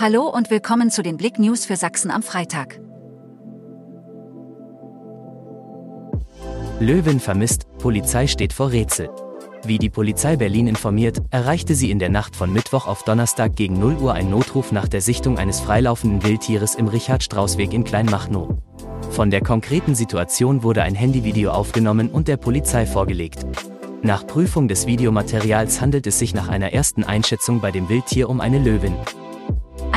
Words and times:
Hallo 0.00 0.28
und 0.28 0.48
willkommen 0.48 0.92
zu 0.92 1.02
den 1.02 1.16
Blick 1.16 1.40
News 1.40 1.66
für 1.66 1.74
Sachsen 1.74 2.12
am 2.12 2.22
Freitag. 2.22 2.78
Löwen 6.78 7.18
vermisst, 7.18 7.66
Polizei 7.78 8.28
steht 8.28 8.52
vor 8.52 8.70
Rätsel. 8.70 9.10
Wie 9.64 9.78
die 9.78 9.90
Polizei 9.90 10.36
Berlin 10.36 10.68
informiert, 10.68 11.20
erreichte 11.32 11.74
sie 11.74 11.90
in 11.90 11.98
der 11.98 12.10
Nacht 12.10 12.36
von 12.36 12.52
Mittwoch 12.52 12.86
auf 12.86 13.02
Donnerstag 13.02 13.56
gegen 13.56 13.80
0 13.80 13.96
Uhr 13.96 14.14
ein 14.14 14.30
Notruf 14.30 14.70
nach 14.70 14.86
der 14.86 15.00
Sichtung 15.00 15.36
eines 15.36 15.58
freilaufenden 15.58 16.22
Wildtieres 16.22 16.76
im 16.76 16.86
Richard-Strauß-Weg 16.86 17.72
in 17.72 17.82
Kleinmachnow. 17.82 18.56
Von 19.10 19.32
der 19.32 19.40
konkreten 19.40 19.96
Situation 19.96 20.62
wurde 20.62 20.84
ein 20.84 20.94
Handyvideo 20.94 21.50
aufgenommen 21.50 22.08
und 22.08 22.28
der 22.28 22.36
Polizei 22.36 22.86
vorgelegt. 22.86 23.44
Nach 24.02 24.24
Prüfung 24.24 24.68
des 24.68 24.86
Videomaterials 24.86 25.80
handelt 25.80 26.06
es 26.06 26.20
sich 26.20 26.34
nach 26.34 26.46
einer 26.46 26.72
ersten 26.72 27.02
Einschätzung 27.02 27.60
bei 27.60 27.72
dem 27.72 27.88
Wildtier 27.88 28.28
um 28.28 28.40
eine 28.40 28.60
Löwin. 28.60 28.94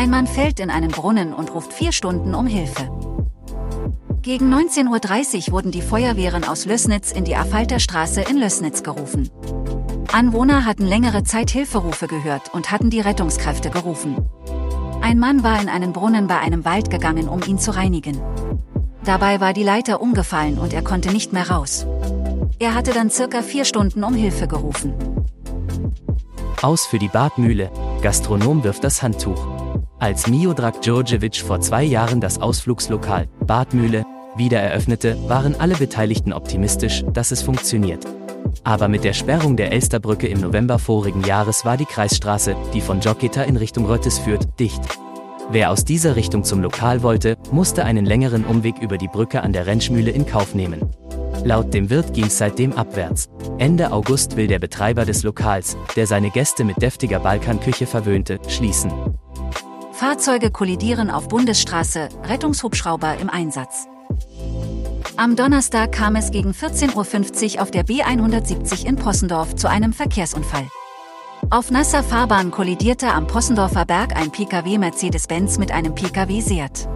Ein 0.01 0.09
Mann 0.09 0.25
fällt 0.25 0.59
in 0.59 0.71
einen 0.71 0.89
Brunnen 0.89 1.31
und 1.31 1.53
ruft 1.53 1.71
vier 1.71 1.91
Stunden 1.91 2.33
um 2.33 2.47
Hilfe. 2.47 2.89
Gegen 4.23 4.51
19.30 4.51 5.45
Uhr 5.45 5.53
wurden 5.53 5.69
die 5.69 5.83
Feuerwehren 5.83 6.43
aus 6.43 6.65
Lößnitz 6.65 7.11
in 7.11 7.23
die 7.23 7.35
Affalterstraße 7.35 8.21
in 8.21 8.37
Lößnitz 8.37 8.81
gerufen. 8.81 9.29
Anwohner 10.11 10.65
hatten 10.65 10.87
längere 10.87 11.23
Zeit 11.23 11.51
Hilferufe 11.51 12.07
gehört 12.07 12.51
und 12.51 12.71
hatten 12.71 12.89
die 12.89 12.99
Rettungskräfte 12.99 13.69
gerufen. 13.69 14.27
Ein 15.03 15.19
Mann 15.19 15.43
war 15.43 15.61
in 15.61 15.69
einen 15.69 15.93
Brunnen 15.93 16.25
bei 16.25 16.39
einem 16.39 16.65
Wald 16.65 16.89
gegangen, 16.89 17.29
um 17.29 17.43
ihn 17.43 17.59
zu 17.59 17.69
reinigen. 17.69 18.19
Dabei 19.05 19.39
war 19.39 19.53
die 19.53 19.61
Leiter 19.61 20.01
umgefallen 20.01 20.57
und 20.57 20.73
er 20.73 20.81
konnte 20.81 21.11
nicht 21.11 21.31
mehr 21.31 21.51
raus. 21.51 21.85
Er 22.57 22.73
hatte 22.73 22.91
dann 22.91 23.11
circa 23.11 23.43
vier 23.43 23.65
Stunden 23.65 24.03
um 24.03 24.15
Hilfe 24.15 24.47
gerufen. 24.47 24.95
Aus 26.63 26.87
für 26.87 26.97
die 26.97 27.07
Badmühle. 27.07 27.69
Gastronom 28.01 28.63
wirft 28.63 28.83
das 28.83 29.03
Handtuch. 29.03 29.70
Als 30.01 30.25
Miodrag 30.25 30.81
Djordjevic 30.81 31.35
vor 31.35 31.61
zwei 31.61 31.83
Jahren 31.83 32.21
das 32.21 32.41
Ausflugslokal 32.41 33.27
Badmühle 33.45 34.03
wieder 34.35 34.59
eröffnete, 34.59 35.15
waren 35.27 35.53
alle 35.59 35.75
Beteiligten 35.75 36.33
optimistisch, 36.33 37.03
dass 37.13 37.29
es 37.29 37.43
funktioniert. 37.43 38.03
Aber 38.63 38.87
mit 38.87 39.03
der 39.03 39.13
Sperrung 39.13 39.57
der 39.57 39.71
Elsterbrücke 39.71 40.27
im 40.27 40.41
November 40.41 40.79
vorigen 40.79 41.23
Jahres 41.23 41.65
war 41.65 41.77
die 41.77 41.85
Kreisstraße, 41.85 42.55
die 42.73 42.81
von 42.81 42.99
Joketa 42.99 43.43
in 43.43 43.57
Richtung 43.57 43.85
Röttes 43.85 44.17
führt, 44.17 44.59
dicht. 44.59 44.81
Wer 45.51 45.69
aus 45.69 45.85
dieser 45.85 46.15
Richtung 46.15 46.43
zum 46.43 46.63
Lokal 46.63 47.03
wollte, 47.03 47.37
musste 47.51 47.85
einen 47.85 48.07
längeren 48.07 48.43
Umweg 48.43 48.79
über 48.81 48.97
die 48.97 49.07
Brücke 49.07 49.43
an 49.43 49.53
der 49.53 49.67
Rentschmühle 49.67 50.09
in 50.09 50.25
Kauf 50.25 50.55
nehmen. 50.55 50.81
Laut 51.43 51.75
dem 51.75 51.91
Wirt 51.91 52.15
ging 52.15 52.25
es 52.25 52.39
seitdem 52.39 52.73
abwärts. 52.73 53.29
Ende 53.59 53.91
August 53.91 54.35
will 54.35 54.47
der 54.47 54.57
Betreiber 54.57 55.05
des 55.05 55.21
Lokals, 55.21 55.77
der 55.95 56.07
seine 56.07 56.31
Gäste 56.31 56.63
mit 56.63 56.81
deftiger 56.81 57.19
Balkanküche 57.19 57.85
verwöhnte, 57.85 58.39
schließen. 58.47 58.91
Fahrzeuge 60.01 60.49
kollidieren 60.49 61.11
auf 61.11 61.27
Bundesstraße, 61.27 62.09
Rettungshubschrauber 62.23 63.19
im 63.19 63.29
Einsatz. 63.29 63.87
Am 65.15 65.35
Donnerstag 65.35 65.91
kam 65.91 66.15
es 66.15 66.31
gegen 66.31 66.53
14.50 66.53 67.57
Uhr 67.57 67.61
auf 67.61 67.69
der 67.69 67.85
B170 67.85 68.87
in 68.87 68.95
Possendorf 68.95 69.55
zu 69.55 69.69
einem 69.69 69.93
Verkehrsunfall. 69.93 70.67
Auf 71.51 71.69
nasser 71.69 72.01
Fahrbahn 72.01 72.49
kollidierte 72.49 73.09
am 73.09 73.27
Possendorfer 73.27 73.85
Berg 73.85 74.15
ein 74.15 74.31
Pkw 74.31 74.79
Mercedes-Benz 74.79 75.59
mit 75.59 75.71
einem 75.71 75.93
Pkw 75.93 76.41
Seat. 76.41 76.89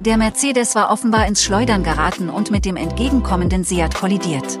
Der 0.00 0.16
Mercedes 0.16 0.74
war 0.74 0.90
offenbar 0.90 1.28
ins 1.28 1.44
Schleudern 1.44 1.84
geraten 1.84 2.28
und 2.28 2.50
mit 2.50 2.64
dem 2.64 2.74
entgegenkommenden 2.74 3.62
Seat 3.62 3.94
kollidiert. 3.94 4.58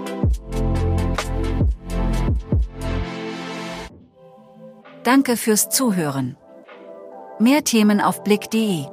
Danke 5.02 5.36
fürs 5.36 5.68
Zuhören. 5.68 6.36
Mehr 7.42 7.64
Themen 7.64 8.00
auf 8.00 8.22
blick.de 8.22 8.86